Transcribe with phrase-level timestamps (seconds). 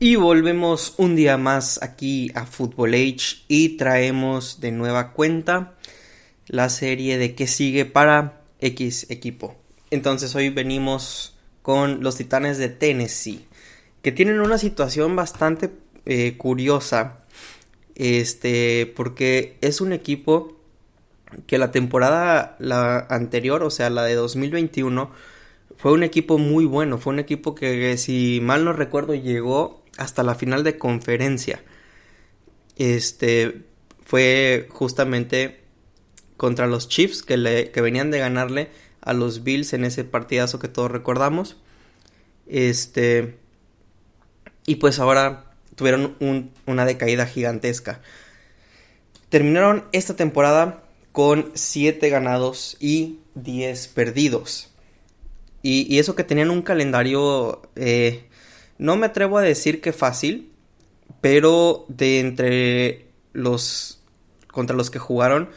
[0.00, 5.74] Y volvemos un día más aquí a Football Age y traemos de nueva cuenta
[6.46, 9.56] la serie de qué sigue para X equipo.
[9.90, 13.44] Entonces hoy venimos con los Titanes de Tennessee,
[14.00, 15.70] que tienen una situación bastante
[16.06, 17.18] eh, curiosa,
[17.96, 20.60] este, porque es un equipo
[21.48, 25.10] que la temporada la anterior, o sea, la de 2021,
[25.76, 30.22] fue un equipo muy bueno, fue un equipo que si mal no recuerdo llegó hasta
[30.22, 31.62] la final de conferencia.
[32.76, 33.62] Este
[34.04, 35.60] fue justamente
[36.36, 37.36] contra los Chiefs que,
[37.74, 38.70] venían de ganarle
[39.02, 41.56] a los Bills en ese partidazo que todos recordamos.
[42.46, 43.36] Este
[44.64, 46.16] y pues ahora tuvieron
[46.66, 48.00] una decaída gigantesca.
[49.28, 54.70] Terminaron esta temporada con 7 ganados y 10 perdidos.
[55.62, 58.27] Y, eso que tenían un calendario, eh,
[58.78, 60.52] no me atrevo a decir que fácil,
[61.20, 64.00] pero de entre los
[64.52, 65.50] contra los que jugaron,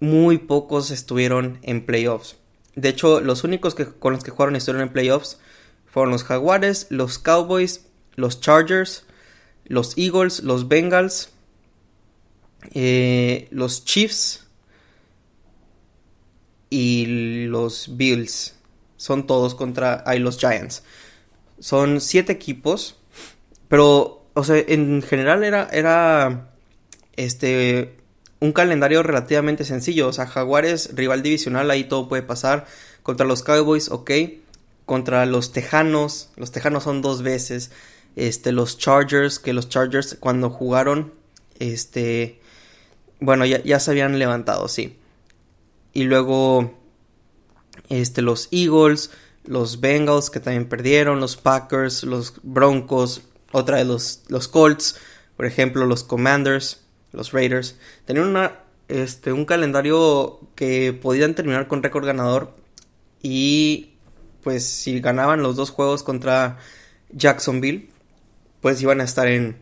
[0.00, 2.36] muy pocos estuvieron en playoffs.
[2.74, 5.38] De hecho, los únicos que, con los que jugaron estuvieron en playoffs
[5.86, 9.04] fueron los Jaguares, los Cowboys, los Chargers,
[9.64, 11.30] los Eagles, los Bengals,
[12.74, 14.46] eh, los Chiefs
[16.70, 18.54] y los Bills.
[18.96, 20.82] Son todos contra ahí los Giants.
[21.60, 22.96] Son siete equipos,
[23.68, 26.50] pero, o sea, en general era, era,
[27.16, 27.98] este,
[28.40, 30.08] un calendario relativamente sencillo.
[30.08, 32.66] O sea, Jaguares, rival divisional, ahí todo puede pasar.
[33.02, 34.10] Contra los Cowboys, ok.
[34.86, 37.70] Contra los Tejanos, los Tejanos son dos veces.
[38.16, 41.12] Este, los Chargers, que los Chargers cuando jugaron,
[41.58, 42.40] este,
[43.20, 44.96] bueno, ya, ya se habían levantado, sí.
[45.92, 46.74] Y luego,
[47.88, 49.10] este, los Eagles,
[49.48, 54.96] los Bengals que también perdieron, los Packers, los Broncos, otra de los, los Colts,
[55.36, 57.76] por ejemplo, los Commanders, los Raiders.
[58.04, 62.54] Tenían una, este, un calendario que podían terminar con récord ganador
[63.22, 63.94] y
[64.42, 66.58] pues si ganaban los dos juegos contra
[67.10, 67.88] Jacksonville,
[68.60, 69.56] pues iban a estar en,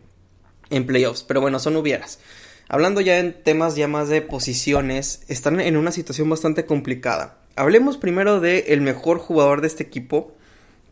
[0.69, 1.23] en playoffs.
[1.23, 2.19] Pero bueno, son hubieras.
[2.67, 7.37] Hablando ya en temas ya más de posiciones, están en una situación bastante complicada.
[7.57, 10.35] Hablemos primero de mejor jugador de este equipo,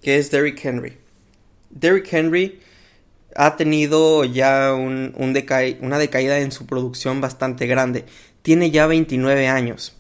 [0.02, 0.98] que es Derrick Henry.
[1.70, 2.60] Derrick Henry
[3.36, 8.06] ha tenido ya un, una decaída en su producción bastante grande.
[8.42, 9.96] Tiene ya 29 años.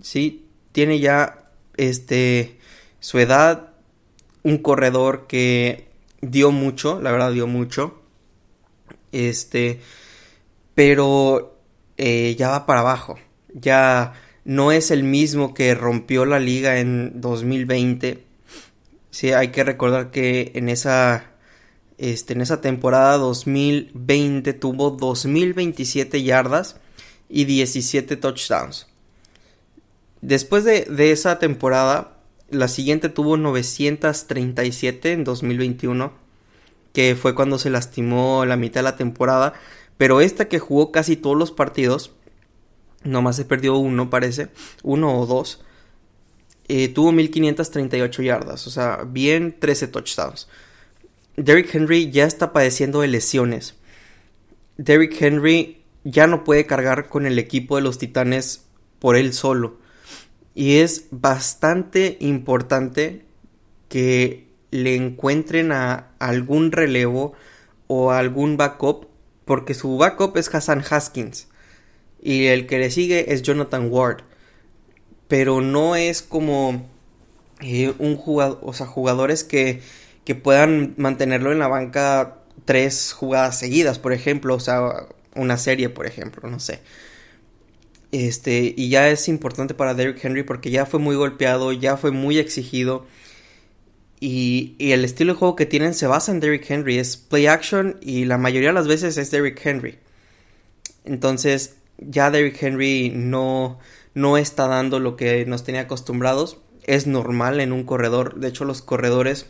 [0.00, 0.46] ¿sí?
[0.72, 2.58] Tiene ya este,
[3.00, 3.70] su edad,
[4.42, 5.88] un corredor que
[6.20, 8.02] dio mucho, la verdad dio mucho.
[9.12, 9.80] Este,
[10.74, 11.58] pero
[11.96, 13.18] eh, ya va para abajo.
[13.52, 14.12] Ya
[14.44, 18.24] no es el mismo que rompió la liga en 2020.
[19.10, 21.32] Sí, hay que recordar que en esa,
[21.98, 26.76] este, en esa temporada 2020 tuvo 2027 yardas
[27.28, 28.86] y 17 touchdowns.
[30.20, 32.18] Después de, de esa temporada,
[32.50, 36.12] la siguiente tuvo 937 en 2021,
[36.92, 39.54] que fue cuando se lastimó la mitad de la temporada
[39.96, 42.12] pero esta que jugó casi todos los partidos,
[43.04, 44.48] nomás se perdió uno, parece,
[44.82, 45.62] uno o dos,
[46.68, 50.48] eh, tuvo 1538 yardas, o sea, bien 13 touchdowns.
[51.36, 53.74] Derrick Henry ya está padeciendo de lesiones.
[54.76, 58.64] Derrick Henry ya no puede cargar con el equipo de los Titanes
[58.98, 59.78] por él solo.
[60.54, 63.24] Y es bastante importante
[63.88, 67.34] que le encuentren a algún relevo
[67.86, 69.08] o algún backup
[69.44, 71.48] porque su backup es Hassan Haskins
[72.24, 74.22] y el que le sigue es Jonathan Ward.
[75.28, 76.88] Pero no es como
[77.60, 79.80] eh, un jugador, o sea, jugadores que,
[80.24, 85.88] que puedan mantenerlo en la banca tres jugadas seguidas, por ejemplo, o sea, una serie,
[85.90, 86.80] por ejemplo, no sé.
[88.10, 92.10] Este, y ya es importante para Derrick Henry porque ya fue muy golpeado, ya fue
[92.10, 93.06] muy exigido
[94.20, 96.98] y, el estilo de juego que tienen se basa en Derrick Henry.
[96.98, 99.98] Es play action y la mayoría de las veces es Derrick Henry.
[101.04, 103.78] Entonces ya Derrick Henry no,
[104.14, 106.58] no está dando lo que nos tenía acostumbrados.
[106.86, 108.38] Es normal en un corredor.
[108.40, 109.46] De hecho los corredores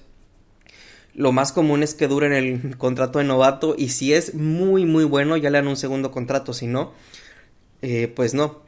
[1.14, 5.04] lo más común es que duren el contrato de novato y si es muy muy
[5.04, 6.52] bueno ya le dan un segundo contrato.
[6.52, 6.92] Si no,
[7.82, 8.62] eh, pues no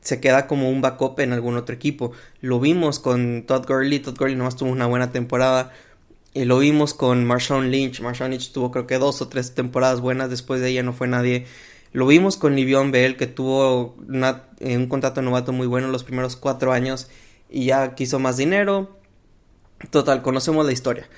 [0.00, 2.12] se queda como un backup en algún otro equipo.
[2.40, 5.72] Lo vimos con Todd Gurley, Todd Gurley nomás tuvo una buena temporada.
[6.32, 10.00] Y lo vimos con Marshawn Lynch, Marshawn Lynch tuvo creo que dos o tres temporadas
[10.00, 11.46] buenas, después de ella no fue nadie.
[11.96, 13.96] Lo vimos con Livion Bell, que tuvo
[14.60, 17.08] eh, un contrato novato muy bueno los primeros cuatro años
[17.48, 18.98] y ya quiso más dinero.
[19.88, 21.08] Total, conocemos la historia.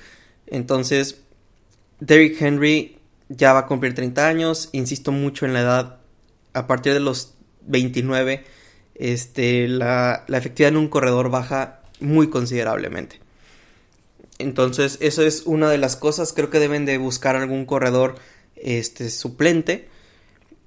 [0.47, 1.19] Entonces,
[1.99, 2.97] Derrick Henry
[3.27, 5.97] ya va a cumplir 30 años, insisto mucho en la edad,
[6.53, 7.33] a partir de los
[7.67, 8.45] 29,
[8.95, 13.19] este, la, la efectividad en un corredor baja muy considerablemente.
[14.37, 16.31] Entonces, eso es una de las cosas.
[16.31, 18.15] Creo que deben de buscar algún corredor
[18.55, 19.89] este, suplente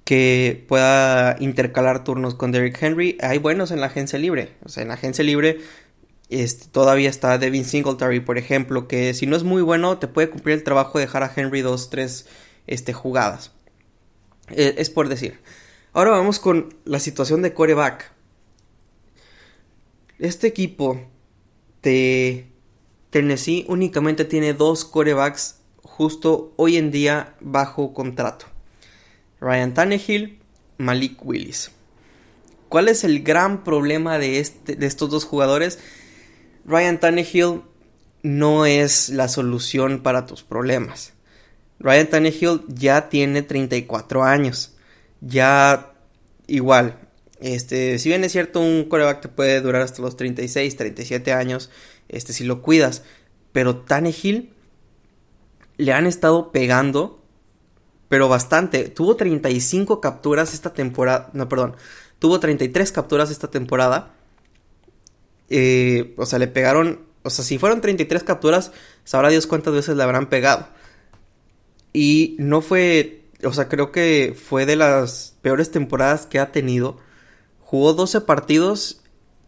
[0.03, 3.17] que pueda intercalar turnos con Derrick Henry.
[3.21, 4.53] Hay buenos en la agencia libre.
[4.63, 5.59] O sea, en la agencia libre
[6.29, 10.29] este, todavía está Devin Singletary, por ejemplo, que si no es muy bueno, te puede
[10.29, 12.27] cumplir el trabajo de dejar a Henry dos, tres
[12.65, 13.51] este, jugadas.
[14.49, 15.39] Eh, es por decir.
[15.93, 18.11] Ahora vamos con la situación de coreback.
[20.17, 20.99] Este equipo
[21.83, 22.47] de
[23.11, 28.52] Tennessee únicamente tiene dos corebacks justo hoy en día bajo contrato.
[29.43, 30.39] Ryan Tannehill,
[30.77, 31.71] Malik Willis.
[32.69, 35.79] ¿Cuál es el gran problema de, este, de estos dos jugadores?
[36.65, 37.61] Ryan Tannehill
[38.21, 41.13] no es la solución para tus problemas.
[41.79, 44.77] Ryan Tannehill ya tiene 34 años.
[45.19, 45.93] Ya
[46.47, 46.99] igual.
[47.41, 51.69] Este, si bien es cierto, un coreback te puede durar hasta los 36, 37 años
[52.07, 53.03] este, si lo cuidas.
[53.51, 54.53] Pero Tannehill
[55.75, 57.22] le han estado pegando,
[58.13, 58.89] pero bastante.
[58.89, 61.75] Tuvo 35 capturas esta temporada, no, perdón,
[62.19, 64.13] tuvo 33 capturas esta temporada.
[65.49, 68.71] Eh, o sea, le pegaron, o sea, si fueron 33 capturas,
[69.03, 70.67] sabrá Dios cuántas veces le habrán pegado.
[71.91, 76.99] Y no fue, o sea, creo que fue de las peores temporadas que ha tenido.
[77.61, 79.01] Jugó 12 partidos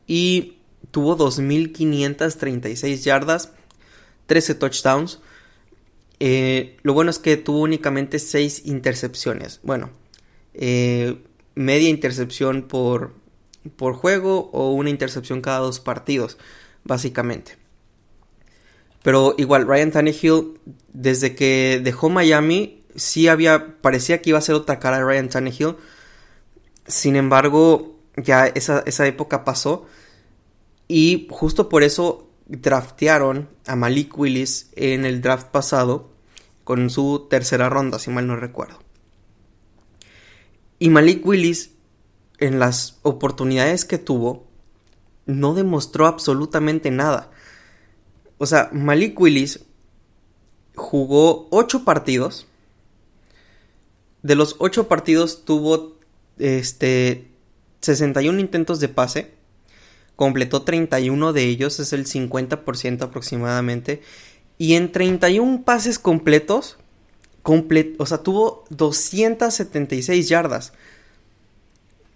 [0.07, 0.57] y
[0.89, 3.51] tuvo 2.536 yardas,
[4.25, 5.19] 13 touchdowns.
[6.19, 9.59] Eh, lo bueno es que tuvo únicamente 6 intercepciones.
[9.63, 9.89] Bueno,
[10.53, 11.17] eh,
[11.55, 13.13] media intercepción por,
[13.75, 16.37] por juego o una intercepción cada dos partidos,
[16.83, 17.57] básicamente.
[19.03, 20.59] Pero igual, Ryan Tannehill,
[20.93, 25.29] desde que dejó Miami, sí había, parecía que iba a ser otra cara de Ryan
[25.29, 25.75] Tannehill.
[26.87, 29.85] Sin embargo, ya esa, esa época pasó.
[30.87, 36.11] Y justo por eso draftearon a Malik Willis en el draft pasado
[36.63, 38.79] con su tercera ronda, si mal no recuerdo.
[40.79, 41.71] Y Malik Willis,
[42.39, 44.47] en las oportunidades que tuvo,
[45.25, 47.31] no demostró absolutamente nada.
[48.37, 49.61] O sea, Malik Willis
[50.75, 52.47] jugó 8 partidos.
[54.21, 55.97] De los 8 partidos tuvo
[56.37, 57.31] este
[57.81, 59.33] 61 intentos de pase
[60.15, 64.01] completó 31 de ellos, es el 50% aproximadamente.
[64.57, 66.77] Y en 31 pases completos,
[67.43, 70.73] o sea, tuvo 276 yardas.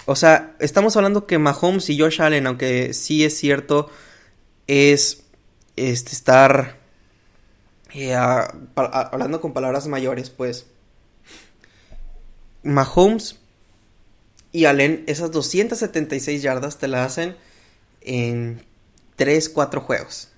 [0.05, 3.89] O sea, estamos hablando que Mahomes y Josh Allen, aunque sí es cierto,
[4.67, 5.23] es
[5.75, 6.79] este, estar
[7.93, 10.65] eh, hablando con palabras mayores, pues.
[12.63, 13.37] Mahomes
[14.51, 17.35] y Allen, esas 276 yardas te la hacen
[18.01, 18.61] en
[19.15, 20.29] 3, 4 juegos.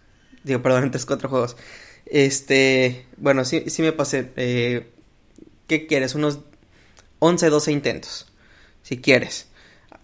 [0.44, 1.58] Digo, perdón, en 3, 4 juegos.
[2.06, 4.32] Este, bueno, sí, sí me pasé.
[4.36, 4.92] Eh,
[5.68, 6.16] ¿Qué quieres?
[6.16, 6.40] Unos
[7.20, 8.32] 11, 12 intentos.
[8.84, 9.48] Si quieres.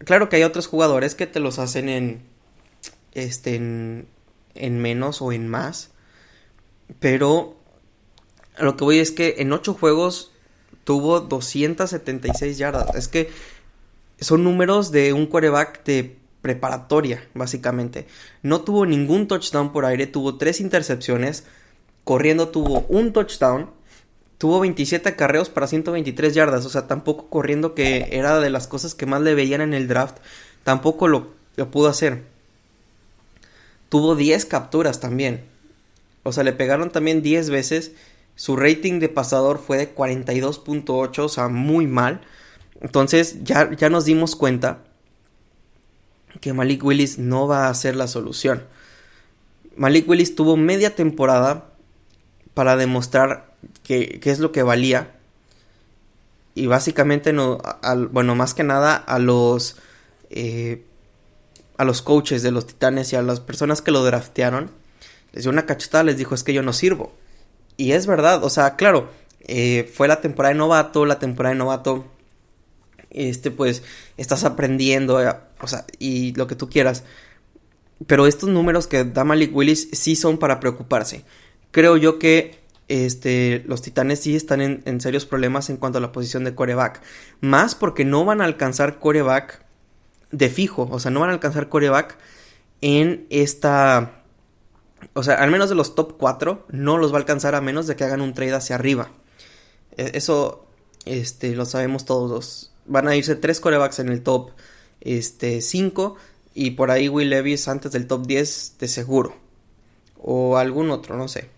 [0.05, 2.21] Claro que hay otros jugadores que te los hacen en.
[3.13, 4.07] Este, en,
[4.55, 5.91] en menos o en más.
[6.99, 7.57] Pero
[8.55, 10.31] a lo que voy es que en 8 juegos
[10.83, 12.95] tuvo 276 yardas.
[12.95, 13.29] Es que
[14.19, 18.07] son números de un quarterback de preparatoria, básicamente.
[18.43, 21.43] No tuvo ningún touchdown por aire, tuvo tres intercepciones,
[22.03, 23.69] corriendo tuvo un touchdown,
[24.37, 28.95] tuvo 27 carreos para 123 yardas, o sea, tampoco corriendo que era de las cosas
[28.95, 30.17] que más le veían en el draft,
[30.63, 32.23] tampoco lo, lo pudo hacer.
[33.89, 35.45] Tuvo 10 capturas también.
[36.23, 37.93] O sea, le pegaron también 10 veces.
[38.35, 42.21] Su rating de pasador fue de 42.8, o sea, muy mal.
[42.81, 44.83] Entonces ya, ya nos dimos cuenta
[46.39, 48.63] que Malik Willis no va a ser la solución.
[49.75, 51.69] Malik Willis tuvo media temporada
[52.53, 53.53] para demostrar
[53.83, 55.15] que, es lo que valía.
[56.55, 57.59] Y básicamente, no,
[58.11, 59.77] bueno, más que nada a los,
[60.31, 60.83] eh,
[61.77, 64.71] a los coaches de los titanes y a las personas que lo draftearon,
[65.33, 67.13] les dio una cachetada, les dijo es que yo no sirvo.
[67.77, 69.09] Y es verdad, o sea, claro,
[69.41, 72.05] eh, fue la temporada de novato, la temporada de novato
[73.09, 73.83] este, pues,
[74.17, 77.03] estás aprendiendo, eh, o sea, y lo que tú quieras.
[78.05, 81.23] Pero estos números que da Malik Willis sí son para preocuparse.
[81.71, 86.11] Creo yo que este, los Titanes sí están en, serios problemas en cuanto a la
[86.11, 87.01] posición de coreback.
[87.41, 89.65] Más porque no van a alcanzar coreback
[90.31, 90.87] de fijo.
[90.91, 92.17] O sea, no van a alcanzar coreback
[92.81, 94.23] en esta.
[95.13, 97.87] o sea, al menos de los top 4, no los va a alcanzar a menos
[97.87, 99.09] de que hagan un trade hacia arriba.
[99.97, 100.67] E, eso,
[101.05, 102.73] este, lo sabemos todos.
[102.87, 104.51] Van a irse tres corebacks en el top
[105.01, 106.15] este, 5
[106.53, 109.35] y por ahí Will Levis antes del top 10 de seguro.
[110.17, 111.49] O algún otro, no sé.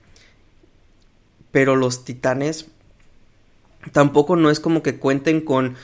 [1.52, 2.68] Pero los Titanes
[3.92, 5.76] tampoco no es como que cuenten con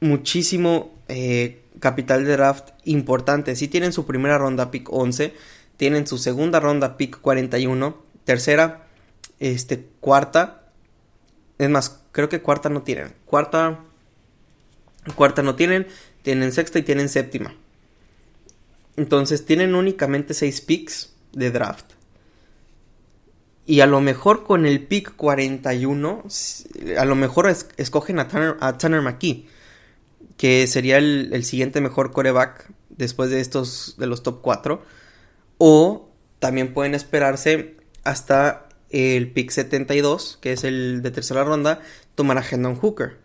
[0.00, 3.56] muchísimo eh, capital de draft importante.
[3.56, 5.34] Si tienen su primera ronda pick 11,
[5.76, 8.86] tienen su segunda ronda pick 41, tercera,
[9.38, 10.64] este, cuarta.
[11.58, 13.14] Es más, creo que cuarta no tienen.
[13.24, 13.80] Cuarta,
[15.14, 15.86] cuarta no tienen,
[16.22, 17.54] tienen sexta y tienen séptima.
[18.96, 21.92] Entonces tienen únicamente seis picks de draft.
[23.64, 26.24] Y a lo mejor con el pick 41,
[26.98, 29.46] a lo mejor escogen a Tanner, a Tanner McKee,
[30.38, 34.82] que sería el, el, siguiente mejor coreback después de estos, de los top 4.
[35.58, 41.82] O también pueden esperarse hasta el pick 72, que es el de tercera ronda,
[42.14, 43.18] tomar a Hendon Hooker.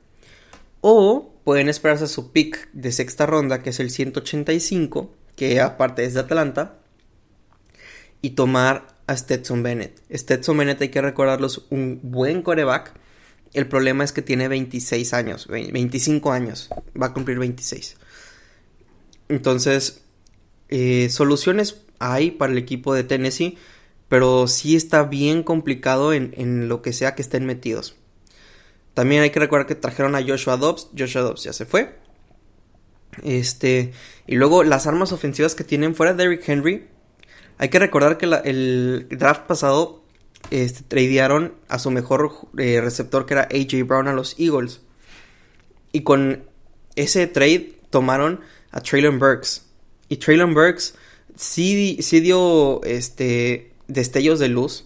[0.81, 6.05] O pueden esperarse a su pick de sexta ronda, que es el 185, que aparte
[6.05, 6.79] es de Atlanta,
[8.21, 10.01] y tomar a Stetson Bennett.
[10.11, 12.93] Stetson Bennett hay que recordarlos un buen coreback.
[13.53, 16.69] El problema es que tiene 26 años, 25 años,
[16.99, 17.97] va a cumplir 26.
[19.29, 20.01] Entonces,
[20.69, 23.57] eh, soluciones hay para el equipo de Tennessee,
[24.09, 27.95] pero sí está bien complicado en, en, lo que sea que estén metidos.
[28.93, 31.95] También hay que recordar que trajeron a Joshua Dobbs, Joshua Dobbs ya se fue.
[33.23, 33.91] Este,
[34.27, 36.87] y luego las armas ofensivas que tienen fuera de Derrick Henry,
[37.57, 40.03] hay que recordar que el draft pasado
[40.49, 44.81] este, tradearon a su mejor eh, receptor que era AJ Brown a los Eagles.
[45.91, 46.43] Y con
[46.95, 49.65] ese trade tomaron a Traylon Burks.
[50.09, 50.95] Y Traylon Burks
[51.35, 54.85] sí, sí dio este, destellos de luz.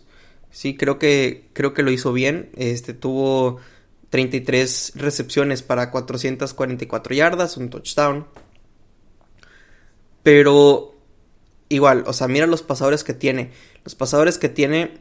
[0.51, 2.49] Sí, creo que, creo que lo hizo bien.
[2.55, 3.59] Este, tuvo
[4.09, 8.27] 33 recepciones para 444 yardas, un touchdown.
[10.23, 10.95] Pero
[11.69, 13.51] igual, o sea, mira los pasadores que tiene.
[13.83, 14.97] Los pasadores que tiene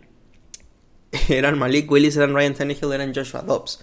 [1.29, 3.81] eran Malik Willis, eran Ryan Tannehill, eran Joshua Dobbs.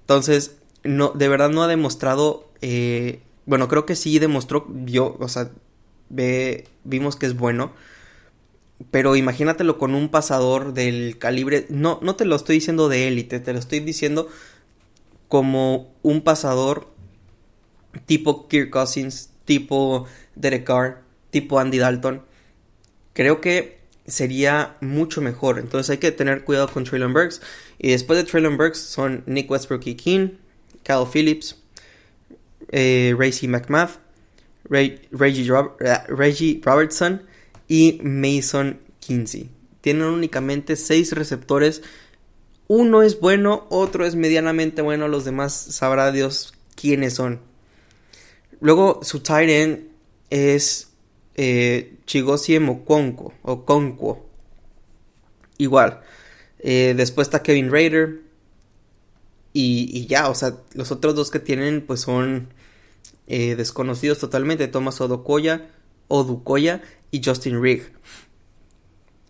[0.00, 2.50] Entonces, no, de verdad no ha demostrado.
[2.60, 4.66] Eh, bueno, creo que sí demostró.
[4.84, 5.50] Yo, o sea,
[6.08, 7.72] ve, vimos que es bueno.
[8.90, 11.66] Pero imagínatelo con un pasador del calibre.
[11.70, 14.28] No, no te lo estoy diciendo de élite, te lo estoy diciendo
[15.28, 16.88] como un pasador
[18.06, 22.22] tipo Kirk Cousins, tipo Derek Carr, tipo Andy Dalton,
[23.12, 25.58] creo que sería mucho mejor.
[25.58, 27.40] Entonces hay que tener cuidado con Traylon Burks.
[27.78, 30.28] Y después de Traylon Burks son Nick Westbrook y King,
[30.82, 31.56] Kyle Phillips,
[32.70, 33.14] eh,
[33.48, 33.98] McMath,
[34.68, 35.00] Reggie,
[36.08, 37.22] Reggie Robertson
[37.68, 39.50] y Mason Kinsey.
[39.80, 41.82] Tienen únicamente seis receptores.
[42.68, 47.40] Uno es bueno, otro es medianamente bueno, los demás sabrá Dios quiénes son.
[48.60, 49.88] Luego su tight end
[50.30, 50.88] es
[51.34, 54.26] eh, Chigozie Mokonko o Conquo.
[55.58, 56.00] Igual.
[56.58, 58.22] Eh, después está Kevin Raider.
[59.52, 62.48] Y, ya, o sea, los otros dos que tienen pues son
[63.26, 64.68] eh, desconocidos totalmente.
[64.68, 65.70] Thomas Odukoya,
[66.08, 67.90] Odukoya y Justin Rigg.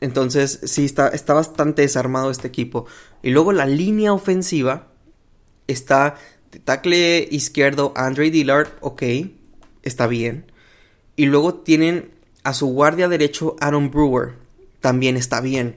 [0.01, 2.87] Entonces, sí, está, está bastante desarmado este equipo.
[3.23, 4.89] Y luego la línea ofensiva
[5.67, 6.17] está
[6.53, 9.03] de tackle izquierdo Andre Dillard, ok,
[9.83, 10.51] está bien.
[11.17, 12.11] Y luego tienen
[12.45, 14.35] a su guardia derecho Aaron Brewer.
[14.81, 15.77] También está bien.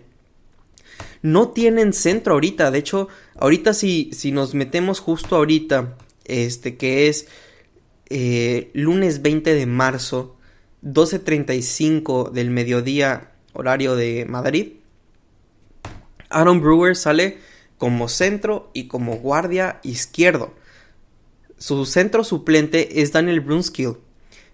[1.21, 2.71] No tienen centro ahorita.
[2.71, 3.07] De hecho,
[3.38, 7.27] ahorita si, si nos metemos justo ahorita, este que es
[8.09, 10.35] eh, lunes 20 de marzo,
[10.83, 14.73] 12.35 del mediodía horario de Madrid,
[16.29, 17.37] Aaron Brewer sale
[17.77, 20.53] como centro y como guardia izquierdo.
[21.57, 23.97] Su centro suplente es Daniel Brunskill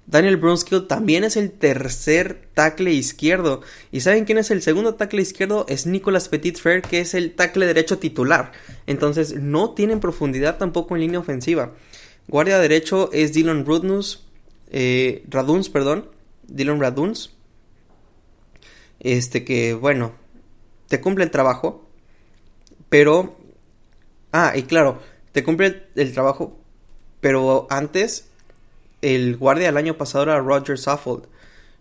[0.07, 3.61] Daniel Brunskill también es el tercer tackle izquierdo.
[3.91, 5.65] ¿Y saben quién es el segundo tackle izquierdo?
[5.67, 8.51] Es Nicolas Petitfer, que es el tackle derecho titular.
[8.85, 11.73] Entonces no tienen profundidad tampoco en línea ofensiva.
[12.27, 14.27] Guardia derecho es Dylan Rudnus,
[14.69, 16.09] eh, Raduns, perdón.
[16.47, 17.34] Dylan Raduns.
[19.05, 20.13] Este que, bueno,
[20.87, 21.87] te cumple el trabajo.
[22.89, 23.37] Pero...
[24.31, 24.99] Ah, y claro,
[25.31, 26.57] te cumple el trabajo.
[27.21, 28.29] Pero antes
[29.03, 31.27] el guardia del año pasado era Roger Saffold.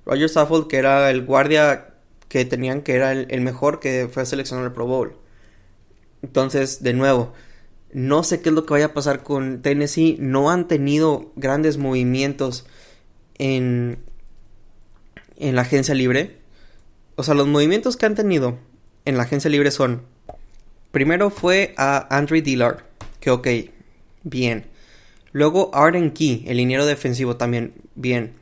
[0.04, 1.94] Roger Saffold, que era el guardia
[2.28, 5.16] que tenían que era el, mejor que fue a seleccionar el Pro Bowl.
[6.22, 7.32] Entonces, de nuevo,
[7.94, 10.18] no sé qué es lo que vaya a pasar con Tennessee.
[10.20, 12.66] No han tenido grandes movimientos
[13.38, 14.04] en,
[15.36, 16.43] en la agencia libre.
[17.16, 18.58] O sea, los movimientos que han tenido
[19.04, 20.02] en la agencia libre son,
[20.90, 22.84] primero fue a Andre Dillard,
[23.20, 23.48] que ok,
[24.22, 24.66] bien.
[25.32, 28.34] Luego Arden Key, el liniero defensivo también, bien.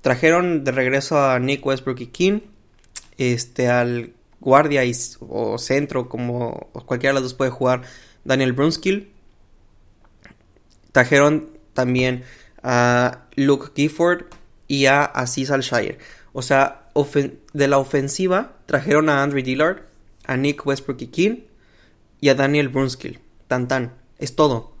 [0.00, 2.40] Trajeron de regreso a Nick Westbrook y King,
[3.18, 4.82] este, al guardia
[5.20, 7.82] o centro, como cualquiera de los dos puede jugar,
[8.24, 9.10] Daniel Brunskill.
[10.92, 12.24] Trajeron también
[12.62, 14.26] a Luke Gifford
[14.66, 15.98] y a Aziz Alshire.
[16.32, 16.87] O sea,
[17.52, 19.82] de la ofensiva trajeron a Andre Dillard,
[20.24, 21.36] a Nick Westbrook y King
[22.20, 23.20] y a Daniel Brunskill.
[23.46, 23.94] Tan tan.
[24.18, 24.72] Es todo.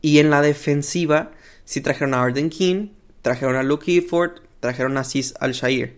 [0.00, 1.32] Y en la defensiva
[1.64, 2.88] sí trajeron a Arden King,
[3.22, 5.96] trajeron a Luke Gifford, trajeron a Aziz Al-Shair.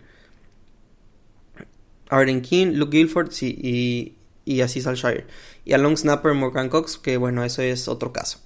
[2.09, 5.25] Arden King, Luke Gifford sí, y, y Aziz Al-Shair.
[5.65, 8.39] Y a long snapper Morgan Cox, que bueno, eso es otro caso.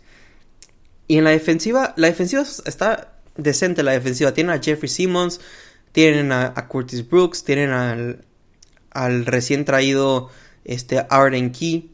[1.08, 4.34] Y en la defensiva, la defensiva está decente, la defensiva.
[4.34, 5.42] Tienen a Jeffrey Simmons,
[5.92, 8.26] tienen a, Curtis Brooks, tienen al,
[8.92, 10.30] al recién traído
[10.66, 11.92] este, Arden Key.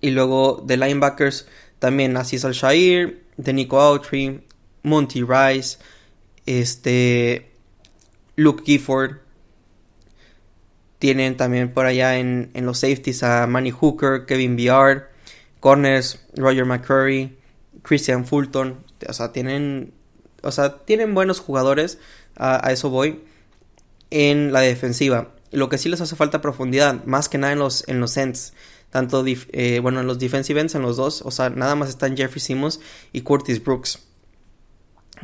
[0.00, 1.46] Y luego de linebackers
[1.78, 4.42] también Aziz Al-Shair, de Nico Autry,
[4.82, 5.78] Monty Rice,
[6.46, 7.50] este,
[8.36, 9.18] Luke Gifford.
[10.98, 15.10] Tienen también por allá en, en los safeties a Manny Hooker, Kevin Biard,
[15.60, 17.36] corners Roger McCurry,
[17.82, 18.84] Christian Fulton.
[19.06, 19.92] O sea, tienen,
[20.46, 21.98] o sea, tienen buenos jugadores.
[22.36, 23.22] A, eso voy.
[24.10, 25.32] En la defensiva.
[25.50, 28.54] Lo que sí les hace falta profundidad, más que nada en los, en los ends.
[28.90, 31.22] Tanto, eh, bueno, en los defensive ends, en los dos.
[31.22, 32.80] O sea, nada más están Jeffrey Simmons
[33.12, 34.00] y Curtis Brooks.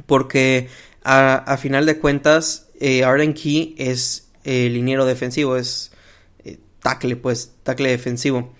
[0.06, 0.68] Porque
[1.04, 5.92] a, final de cuentas, eh, Arden Key es liniero defensivo, es
[6.44, 8.52] eh, tackle, pues, tackle defensivo.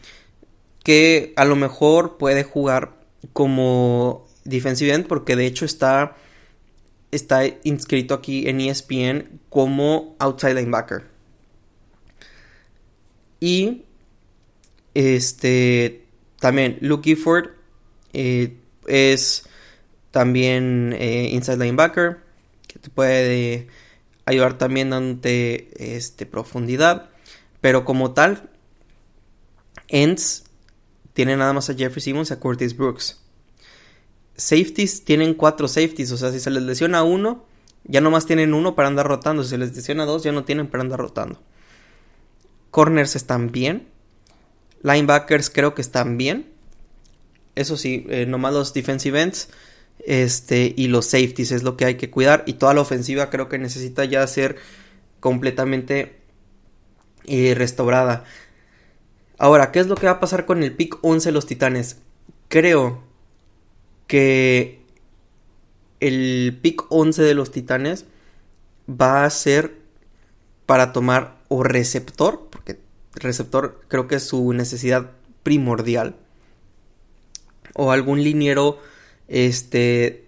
[0.85, 3.02] Que a lo mejor puede jugar
[3.33, 6.16] como defensive end porque de hecho está
[7.12, 11.04] está inscrito aquí en ESPN como outside linebacker.
[13.38, 13.85] Y
[14.94, 16.07] este
[16.40, 17.51] también Luke Gifford
[18.12, 19.44] eh, es
[20.11, 22.18] también eh, inside linebacker
[22.66, 23.68] que te puede
[24.25, 27.11] ayudar también dándote este profundidad,
[27.61, 28.51] pero como tal
[29.88, 30.44] ends
[31.12, 33.22] tiene nada más a Jeffrey Simmons y a Curtis Brooks.
[34.37, 37.45] Safeties tienen cuatro safeties, o sea, si se les lesiona uno,
[37.85, 39.42] ya nomás tienen uno para andar rotando.
[39.42, 41.40] Si se les lesiona dos, ya no tienen para andar rotando.
[42.71, 43.88] Corners están bien.
[44.83, 46.51] Linebackers creo que están bien.
[47.55, 49.51] Eso sí, eh, nomás los defensive ends
[50.07, 52.45] este, y los safeties es lo que hay que cuidar.
[52.47, 54.57] Y toda la ofensiva creo que necesita ya ser
[55.21, 56.21] completamente
[57.25, 58.25] eh, restaurada.
[59.38, 61.99] Ahora, ¿qué es lo que va a pasar con el pick 11 de los Titanes?
[62.49, 63.03] Creo
[64.12, 64.79] que
[65.98, 68.05] el pick 11 de los Titanes
[68.87, 69.79] va a ser
[70.66, 72.79] para tomar o receptor, porque
[73.14, 76.16] receptor creo que es su necesidad primordial,
[77.72, 78.81] o algún liniero
[79.29, 80.27] este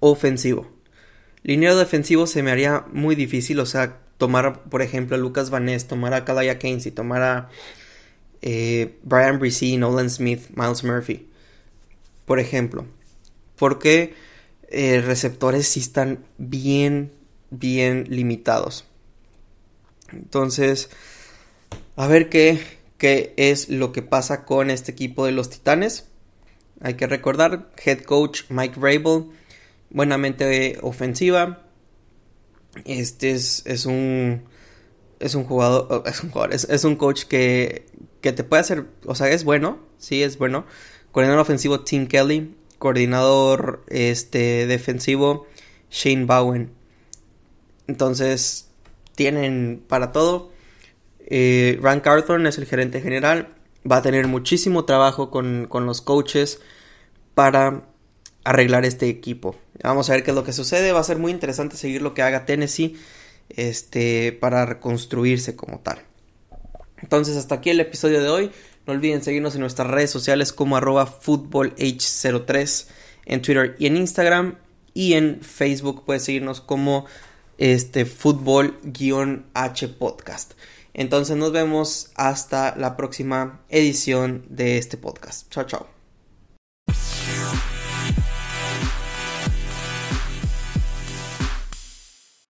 [0.00, 0.66] ofensivo.
[1.44, 5.86] Liniero defensivo se me haría muy difícil, o sea, tomar, por ejemplo, a Lucas Vaness,
[5.86, 7.48] tomar a Kalaya Keynes y tomar a
[8.40, 11.28] eh, Brian Brisee, Nolan Smith, Miles Murphy,
[12.24, 12.86] por ejemplo.
[13.56, 14.14] Porque
[14.68, 17.12] eh, receptores sí están bien,
[17.50, 18.84] bien limitados.
[20.12, 20.90] Entonces,
[21.96, 22.60] a ver qué,
[22.98, 26.06] qué es lo que pasa con este equipo de los Titanes.
[26.80, 29.26] Hay que recordar, head coach Mike Rabel,
[29.90, 31.62] buenamente ofensiva.
[32.84, 34.44] Este es, es un
[35.20, 37.86] es un jugador, es un jugador, es un coach que
[38.22, 40.64] que te puede hacer, o sea, es bueno, sí, es bueno.
[41.12, 45.46] Coordinador ofensivo Tim Kelly, coordinador este defensivo
[45.90, 46.72] Shane Bowen.
[47.86, 48.68] Entonces,
[49.14, 50.50] tienen para todo.
[51.26, 53.54] Eh, Rank Arthur es el gerente general.
[53.90, 56.60] Va a tener muchísimo trabajo con, con los coaches
[57.34, 57.84] para
[58.44, 59.56] arreglar este equipo.
[59.82, 60.92] Vamos a ver qué es lo que sucede.
[60.92, 62.96] Va a ser muy interesante seguir lo que haga Tennessee
[63.48, 65.98] este, para reconstruirse como tal.
[67.00, 68.50] Entonces hasta aquí el episodio de hoy.
[68.86, 72.86] No olviden seguirnos en nuestras redes sociales como arroba footballh03
[73.26, 74.56] en Twitter y en Instagram.
[74.94, 77.06] Y en Facebook puedes seguirnos como
[77.58, 80.52] este fútbol-h podcast.
[80.94, 85.50] Entonces nos vemos hasta la próxima edición de este podcast.
[85.50, 85.91] Chao, chao.